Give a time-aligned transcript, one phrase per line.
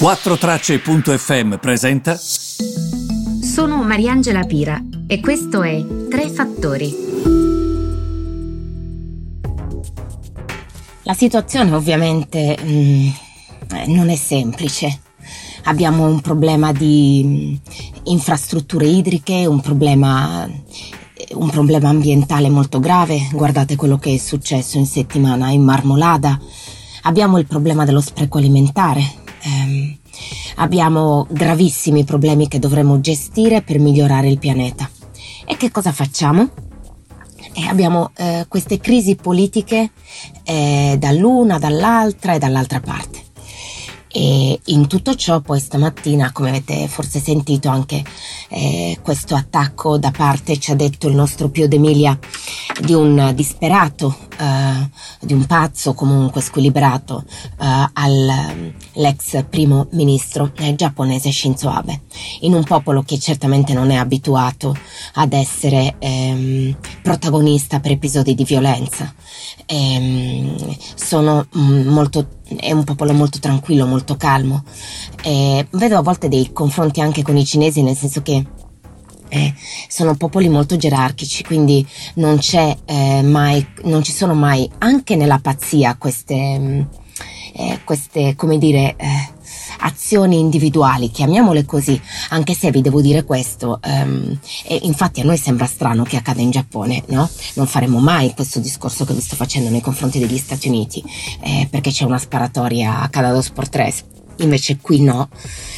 [0.00, 2.16] 4Tracce.fm presenta.
[2.16, 6.96] Sono Mariangela Pira e questo è Tre Fattori.
[11.02, 15.00] La situazione ovviamente mh, mm, non è semplice.
[15.64, 17.54] Abbiamo un problema di mm,
[18.04, 20.48] infrastrutture idriche, un problema,
[21.32, 23.28] un problema ambientale molto grave.
[23.32, 26.40] Guardate quello che è successo in settimana in Marmolada.
[27.02, 29.96] Abbiamo il problema dello spreco alimentare ehm,
[30.56, 34.88] abbiamo gravissimi problemi che dovremo gestire per migliorare il pianeta.
[35.46, 36.48] E che cosa facciamo?
[37.52, 39.90] E abbiamo eh, queste crisi politiche
[40.44, 43.28] eh, dall'una, dall'altra e dall'altra parte.
[44.12, 48.02] E in tutto ciò poi stamattina, come avete forse sentito anche
[48.48, 52.18] eh, questo attacco da parte, ci ha detto il nostro Pio D'Emilia,
[52.82, 54.88] di un disperato, eh,
[55.20, 57.24] di un pazzo comunque squilibrato
[57.60, 62.02] eh, all'ex primo ministro eh, giapponese Shinzo Abe,
[62.40, 64.76] in un popolo che certamente non è abituato
[65.14, 69.12] ad essere ehm, protagonista per episodi di violenza.
[69.66, 74.64] Ehm, sono mm, molto è un popolo molto tranquillo, molto calmo.
[75.22, 78.44] Eh, vedo a volte dei confronti anche con i cinesi, nel senso che
[79.30, 79.54] eh,
[79.88, 81.86] sono popoli molto gerarchici, quindi
[82.16, 86.80] non c'è eh, mai, non ci sono mai, anche nella pazzia, queste, mm,
[87.54, 89.38] eh, queste come dire, eh,
[89.80, 92.00] azioni individuali, chiamiamole così,
[92.30, 96.40] anche se vi devo dire questo, um, e infatti a noi sembra strano che accada
[96.40, 97.28] in Giappone, no?
[97.54, 101.02] Non faremo mai questo discorso che vi sto facendo nei confronti degli Stati Uniti,
[101.40, 103.94] eh, perché c'è una sparatoria a Cadado Sport 3,
[104.40, 105.28] invece qui no.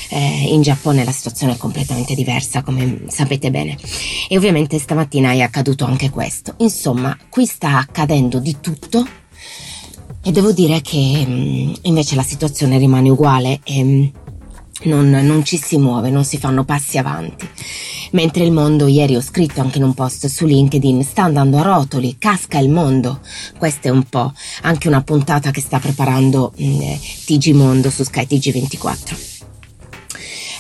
[0.09, 3.77] Eh, in Giappone la situazione è completamente diversa, come sapete bene.
[4.29, 6.55] E ovviamente stamattina è accaduto anche questo.
[6.59, 9.07] Insomma, qui sta accadendo di tutto
[10.25, 14.07] e devo dire che mm, invece la situazione rimane uguale e mm,
[14.85, 17.49] non, non, ci si muove, non si fanno passi avanti.
[18.13, 21.63] Mentre il mondo, ieri ho scritto anche in un post su LinkedIn, sta andando a
[21.63, 23.21] rotoli, casca il mondo.
[23.57, 26.81] Questa è un po' anche una puntata che sta preparando mm,
[27.25, 29.32] TG Mondo su Sky TG24.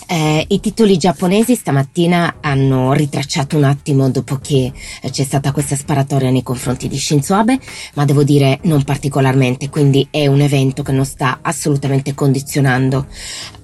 [0.06, 5.76] Eh, I titoli giapponesi stamattina hanno ritracciato un attimo dopo che eh, c'è stata questa
[5.76, 7.58] sparatoria nei confronti di Shinzo Abe,
[7.94, 13.06] ma devo dire non particolarmente, quindi è un evento che non sta assolutamente condizionando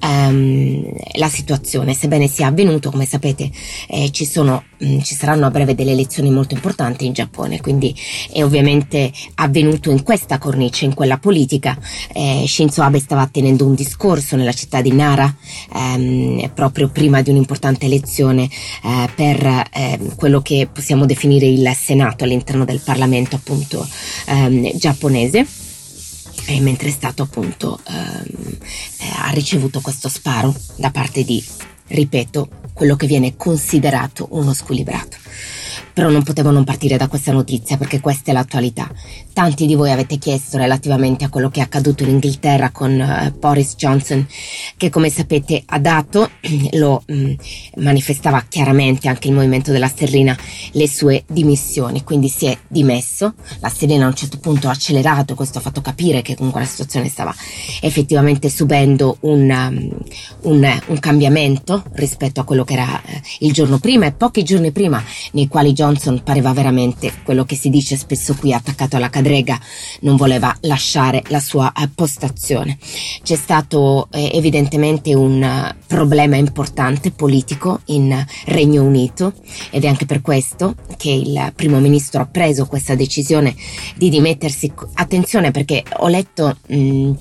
[0.01, 1.95] ehm, la situazione.
[1.95, 3.51] Sebbene sia avvenuto, come sapete,
[3.89, 7.95] eh, ci, sono, ci saranno a breve delle elezioni molto importanti in Giappone, quindi
[8.33, 11.79] è ovviamente avvenuto in questa cornice, in quella politica.
[12.13, 15.35] Eh, Shinzo Abe stava tenendo un discorso nella città di Nara.
[15.75, 22.25] Ehm, proprio prima di un'importante elezione eh, per eh, quello che possiamo definire il Senato
[22.25, 23.87] all'interno del Parlamento appunto
[24.27, 25.47] ehm, giapponese.
[26.47, 28.59] E mentre è stato appunto ehm,
[29.01, 31.45] eh, ha ricevuto questo sparo da parte di,
[31.89, 35.17] ripeto, quello che viene considerato uno squilibrato.
[35.99, 38.89] Però non potevo non partire da questa notizia perché questa è l'attualità.
[39.33, 43.37] Tanti di voi avete chiesto relativamente a quello che è accaduto in Inghilterra con uh,
[43.37, 44.25] Boris Johnson,
[44.77, 46.31] che come sapete ha dato,
[46.79, 47.33] lo mh, mm,
[47.79, 50.39] manifestava chiaramente anche il movimento della sterlina,
[50.71, 52.05] le sue dimissioni.
[52.05, 53.35] Quindi si è dimesso.
[53.59, 56.67] La sterlina a un certo punto ha accelerato, questo ha fatto capire che comunque la
[56.69, 57.35] situazione stava
[57.81, 59.99] effettivamente subendo un, um,
[60.43, 64.71] un, un cambiamento rispetto a quello che era uh, il giorno prima e pochi giorni
[64.71, 69.09] prima nei quali Johnson Johnson pareva veramente quello che si dice spesso qui attaccato alla
[69.09, 69.59] cadrega,
[70.01, 72.77] non voleva lasciare la sua postazione.
[73.23, 78.15] C'è stato eh, evidentemente un uh, problema importante politico in
[78.47, 79.33] Regno Unito
[79.71, 83.55] ed è anche per questo che il primo ministro ha preso questa decisione
[83.97, 84.71] di dimettersi.
[84.95, 87.13] Attenzione perché ho letto mh,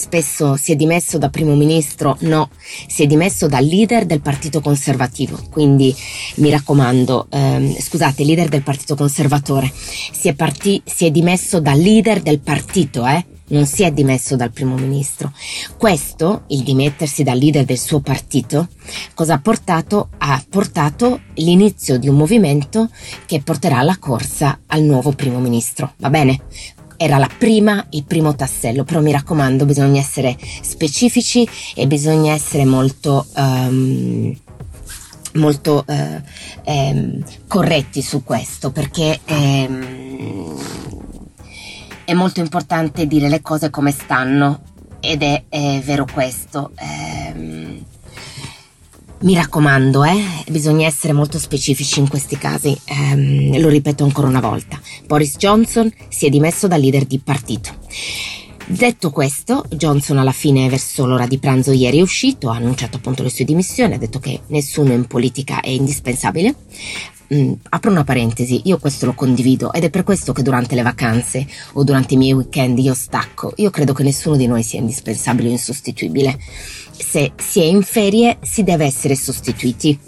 [0.00, 2.48] Spesso si è dimesso da primo ministro, no,
[2.86, 5.94] si è dimesso da leader del partito conservativo, quindi
[6.36, 9.70] mi raccomando, ehm, scusate, leader del partito conservatore,
[10.10, 13.26] si è, parti- si è dimesso da leader del partito, eh?
[13.48, 15.34] non si è dimesso dal primo ministro.
[15.76, 18.68] Questo, il dimettersi dal leader del suo partito,
[19.12, 20.08] cosa ha portato?
[20.16, 22.88] Ha portato l'inizio di un movimento
[23.26, 25.92] che porterà alla corsa al nuovo primo ministro.
[25.98, 26.40] Va bene?
[27.02, 32.66] Era la prima, il primo tassello, però mi raccomando bisogna essere specifici e bisogna essere
[32.66, 33.26] molto...
[33.36, 34.36] Um,
[35.34, 36.20] molto eh,
[36.64, 40.56] ehm, corretti su questo perché ehm,
[42.04, 44.62] è molto importante dire le cose come stanno
[44.98, 46.72] ed è, è vero questo.
[46.74, 46.99] Ehm,
[49.22, 52.78] mi raccomando, eh, bisogna essere molto specifici in questi casi.
[52.88, 54.80] Um, lo ripeto ancora una volta.
[55.06, 57.70] Boris Johnson si è dimesso da leader di partito.
[58.66, 63.22] Detto questo, Johnson alla fine verso l'ora di pranzo ieri è uscito, ha annunciato appunto
[63.22, 66.54] le sue dimissioni, ha detto che nessuno in politica è indispensabile.
[67.34, 70.82] Mm, apro una parentesi, io questo lo condivido ed è per questo che durante le
[70.82, 73.52] vacanze o durante i miei weekend io stacco.
[73.56, 76.38] Io credo che nessuno di noi sia indispensabile o insostituibile
[77.02, 79.98] se si è in ferie si deve essere sostituiti,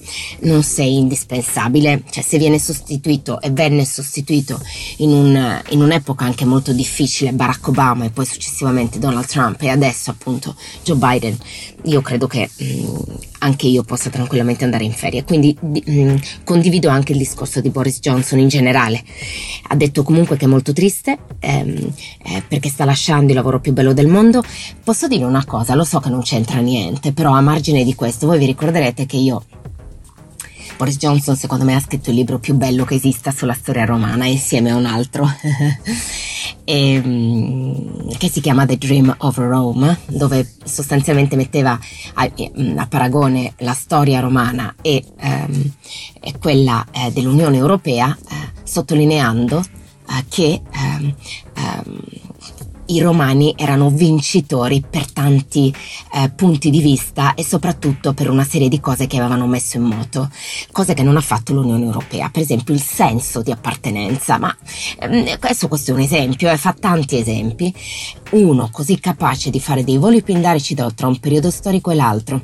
[0.41, 4.61] non sei indispensabile, cioè se viene sostituito e venne sostituito
[4.99, 9.69] in, un, in un'epoca anche molto difficile Barack Obama e poi successivamente Donald Trump e
[9.69, 11.37] adesso appunto Joe Biden,
[11.85, 13.01] io credo che mh, mm,
[13.43, 17.71] anche io possa tranquillamente andare in ferie, quindi mh, mm, condivido anche il discorso di
[17.71, 19.03] Boris Johnson in generale,
[19.69, 21.93] ha detto comunque che è molto triste ehm,
[22.25, 24.43] eh, perché sta lasciando il lavoro più bello del mondo,
[24.83, 28.27] posso dire una cosa, lo so che non c'entra niente, però a margine di questo
[28.27, 29.45] voi vi ricorderete che io
[30.77, 34.27] Boris Johnson secondo me ha scritto il libro più bello che esista sulla storia romana
[34.27, 35.29] insieme a un altro
[36.65, 41.79] ehm, che si chiama The Dream of Rome dove sostanzialmente metteva
[42.15, 42.31] a,
[42.77, 45.73] a paragone la storia romana e, um,
[46.21, 48.35] e quella eh, dell'Unione Europea eh,
[48.65, 51.15] sottolineando eh, che um,
[51.57, 52.01] um,
[52.87, 55.73] i romani erano vincitori per tanti
[56.15, 59.85] eh, punti di vista e soprattutto per una serie di cose che avevano messo in
[59.85, 60.31] moto,
[60.73, 64.55] cose che non ha fatto l'Unione Europea, per esempio il senso di appartenenza, ma
[64.99, 67.73] eh, questo, questo, è un esempio, eh, fa tanti esempi,
[68.31, 72.41] uno così capace di fare dei voli pindarici tra un periodo storico e l'altro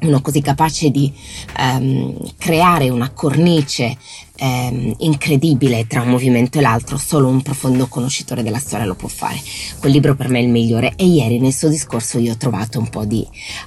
[0.00, 1.12] uno così capace di
[1.58, 3.96] um, creare una cornice
[4.40, 9.08] um, incredibile tra un movimento e l'altro, solo un profondo conoscitore della storia lo può
[9.08, 9.40] fare.
[9.78, 12.78] Quel libro per me è il migliore e ieri nel suo discorso io ho trovato
[12.78, 13.26] un po' di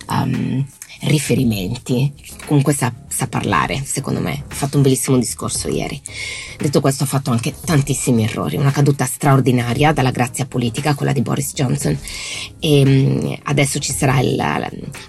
[0.10, 0.66] um,
[1.02, 2.14] riferimenti.
[2.46, 4.44] Comunque sa, sa, parlare, secondo me.
[4.48, 6.00] Ha fatto un bellissimo discorso ieri.
[6.58, 8.58] Detto questo, ha fatto anche tantissimi errori.
[8.58, 11.98] Una caduta straordinaria dalla grazia politica, quella di Boris Johnson.
[12.60, 14.40] E um, adesso ci sarà il,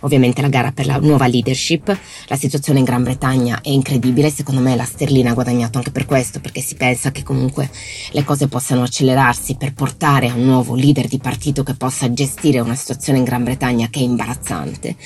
[0.00, 1.96] ovviamente la gara per la nuova leadership.
[2.26, 4.30] La situazione in Gran Bretagna è incredibile.
[4.30, 7.70] Secondo me la sterlina ha guadagnato anche per questo, perché si pensa che comunque
[8.12, 12.60] le cose possano accelerarsi per portare a un nuovo leader di partito che possa gestire
[12.60, 14.96] una situazione in Gran Bretagna che è imbarazzante.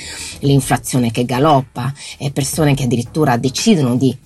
[0.41, 1.93] L'inflazione inflazione che galoppa
[2.33, 4.17] persone che addirittura decidono di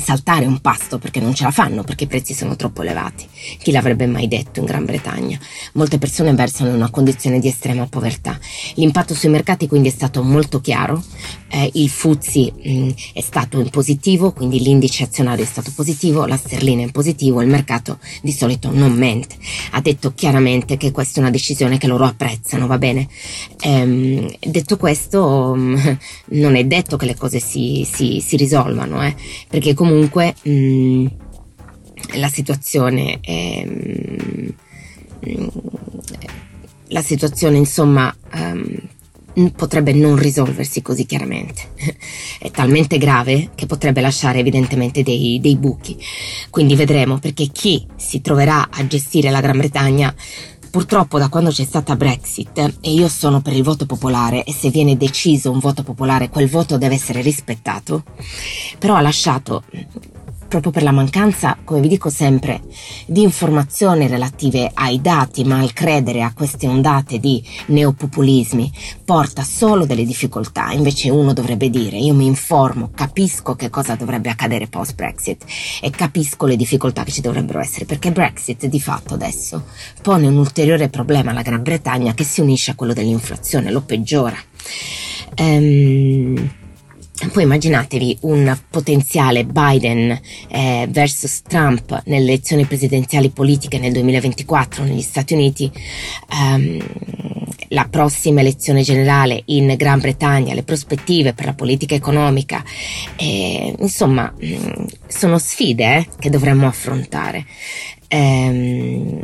[0.00, 3.26] saltare un pasto perché non ce la fanno, perché i prezzi sono troppo elevati.
[3.58, 5.38] Chi l'avrebbe mai detto in Gran Bretagna?
[5.74, 8.38] Molte persone versano in una condizione di estrema povertà.
[8.74, 11.02] L'impatto sui mercati quindi è stato molto chiaro,
[11.48, 16.36] eh, il Fuzzi mh, è stato in positivo, quindi l'indice azionario è stato positivo, la
[16.36, 19.36] sterlina è in positivo, il mercato di solito non mente.
[19.72, 23.08] Ha detto chiaramente che questa è una decisione che loro apprezzano, va bene?
[23.60, 25.98] Ehm, detto questo, mh,
[26.40, 29.14] non è detto che le cose si, si, si risolvano, eh,
[29.48, 29.89] perché comunque
[30.42, 31.06] mh,
[32.14, 33.66] la situazione è...
[36.88, 38.88] la situazione insomma um,
[39.54, 41.68] potrebbe non risolversi così chiaramente.
[42.38, 45.96] È talmente grave che potrebbe lasciare evidentemente dei, dei buchi.
[46.50, 50.14] Quindi vedremo perché chi si troverà a gestire la Gran Bretagna
[50.70, 54.70] Purtroppo da quando c'è stata Brexit e io sono per il voto popolare e se
[54.70, 58.04] viene deciso un voto popolare quel voto deve essere rispettato,
[58.78, 59.64] però ha lasciato
[60.50, 62.60] proprio per la mancanza, come vi dico sempre,
[63.06, 68.70] di informazioni relative ai dati, ma al credere a queste ondate di neopopulismi
[69.04, 70.72] porta solo delle difficoltà.
[70.72, 75.44] Invece uno dovrebbe dire, io mi informo, capisco che cosa dovrebbe accadere post Brexit
[75.80, 79.66] e capisco le difficoltà che ci dovrebbero essere, perché Brexit di fatto adesso
[80.02, 84.36] pone un ulteriore problema alla Gran Bretagna che si unisce a quello dell'inflazione, lo peggiora.
[85.38, 86.50] Um,
[87.30, 90.18] poi immaginatevi un potenziale Biden
[90.48, 95.70] eh, versus Trump nelle elezioni presidenziali politiche nel 2024 negli Stati Uniti,
[96.32, 96.78] um,
[97.68, 102.64] la prossima elezione generale in Gran Bretagna, le prospettive per la politica economica,
[103.16, 107.46] eh, insomma mm, sono sfide eh, che dovremmo affrontare.
[108.12, 109.22] Um,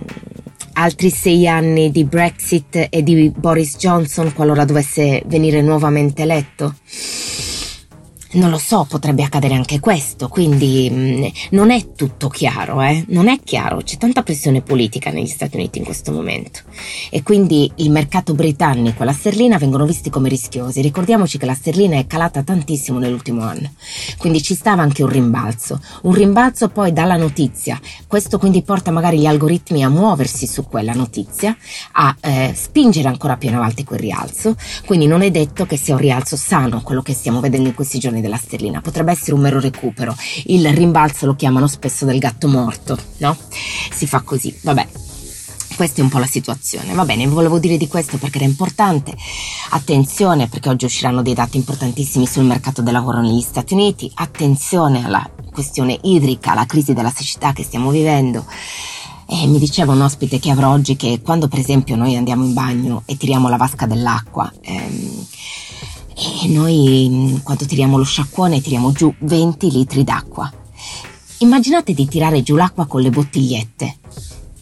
[0.75, 6.75] altri sei anni di Brexit e di Boris Johnson qualora dovesse venire nuovamente eletto.
[8.33, 13.05] Non lo so, potrebbe accadere anche questo, quindi mh, mm, non è tutto chiaro, eh?
[13.09, 16.61] Non è chiaro, c'è tanta pressione politica negli Stati Uniti in questo momento
[17.09, 20.83] e quindi il mercato britannico e la sterlina vengono visti come rischiosi.
[20.83, 23.71] Ricordiamoci che la sterlina è calata tantissimo nell'ultimo anno,
[24.19, 27.81] quindi ci stava anche un rimbalzo, un rimbalzo poi dalla notizia.
[28.09, 31.57] Questo quindi porta magari gli algoritmi a muoversi su quella notizia,
[31.93, 35.95] a eh, spingere ancora più in avanti quel rialzo, quindi non è detto che sia
[35.95, 39.41] un rialzo sano quello che stiamo vedendo in questi giorni della sterlina, potrebbe essere un
[39.41, 40.17] mero recupero.
[40.47, 43.37] Il rimbalzo lo chiamano spesso del gatto morto, no?
[43.93, 44.87] Si fa così, vabbè.
[45.77, 46.95] questa è un po' la situazione.
[46.95, 49.15] Va bene, volevo dire di questo perché era importante.
[49.71, 54.11] Attenzione perché oggi usciranno dei dati importantissimi sul mercato del lavoro negli Stati Uniti.
[54.15, 58.45] Attenzione alla questione idrica, alla crisi della siccità che stiamo vivendo.
[59.29, 62.53] E mi diceva un ospite che avrò oggi che quando per esempio noi andiamo in
[62.53, 65.27] bagno e tiriamo la vasca dell'acqua, ehm,
[66.17, 70.51] e noi quando tiriamo lo sciacquone tiriamo giù 20 litri d'acqua.
[71.39, 73.99] Immaginate di tirare giù l'acqua con le bottigliette.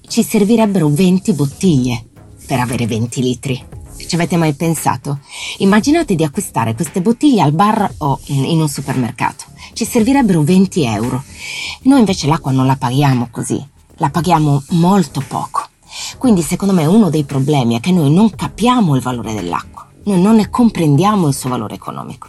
[0.06, 2.04] Ci servirebbero 20 bottiglie
[2.46, 3.64] per avere 20 litri.
[3.96, 5.20] Ci avete mai pensato?
[5.58, 9.44] Immaginate di acquistare queste bottiglie al bar o in un supermercato.
[9.72, 11.22] Ci servirebbero 20 euro.
[11.82, 15.68] Noi invece l'acqua non la paghiamo così la paghiamo molto poco.
[16.18, 19.73] Quindi secondo me uno dei problemi è che noi non capiamo il valore dell'acqua,
[20.04, 22.28] noi non ne comprendiamo il suo valore economico.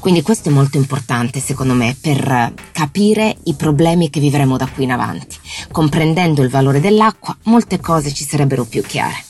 [0.00, 4.84] Quindi questo è molto importante secondo me per capire i problemi che vivremo da qui
[4.84, 5.36] in avanti.
[5.70, 9.24] Comprendendo il valore dell'acqua, molte cose ci sarebbero più chiare.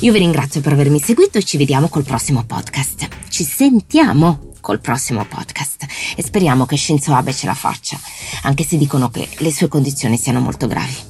[0.00, 3.08] Io vi ringrazio per avermi seguito e ci vediamo col prossimo podcast.
[3.28, 5.86] Ci sentiamo col prossimo podcast
[6.16, 7.98] e speriamo che Shinzo Abe ce la faccia,
[8.42, 11.07] anche se dicono che le sue condizioni siano molto gravi.